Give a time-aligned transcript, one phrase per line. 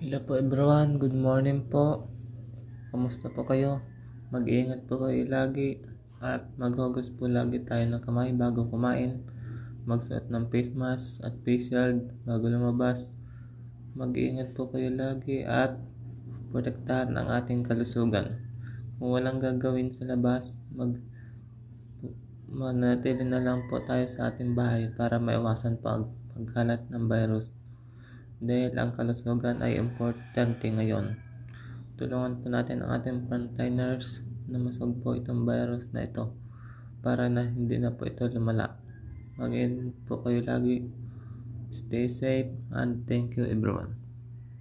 [0.00, 2.08] Hello po everyone, good morning po.
[2.88, 3.84] Kamusta po kayo?
[4.32, 5.76] Mag-iingat po kayo lagi
[6.24, 9.20] at maghugas po lagi tayo ng kamay bago kumain.
[9.84, 13.12] Magsuot ng face mask at face shield bago lumabas.
[13.92, 15.76] Mag-iingat po kayo lagi at
[16.48, 18.40] protektahan ang ating kalusugan.
[18.96, 20.96] Kung walang gagawin sa labas, mag
[22.48, 27.52] manatili na lang po tayo sa ating bahay para maiwasan po ang pagkalat ng virus
[28.40, 31.20] dahil ang kalusugan ay importante ngayon.
[32.00, 36.32] Tulungan po natin ang ating frontliners na masugpo itong virus na ito
[37.04, 38.80] para na hindi na po ito lumala.
[39.36, 39.52] Mag
[40.08, 40.88] po kayo lagi.
[41.70, 44.09] Stay safe and thank you everyone.